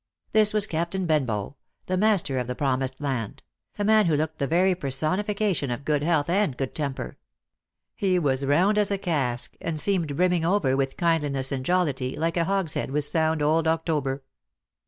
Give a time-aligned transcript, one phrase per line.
[0.31, 3.43] This was Captain Benbow, the master of the Promised Land,
[3.77, 7.19] a man who looked the very personification of good health and good temper.
[7.95, 12.35] He was round as a cask, and seemed brimming over with kindliness and jollity, like
[12.35, 14.23] a hogshead with sound old October.